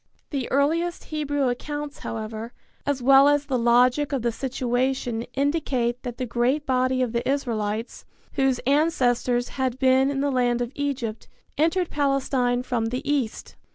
[0.31, 2.53] The earliest Hebrew accounts, however,
[2.87, 7.29] as well as the logic of the situation indicate that the great body of the
[7.29, 8.03] Israelites,
[8.33, 13.55] whose ancestors had been in the land of Egypt, entered Palestine from the east.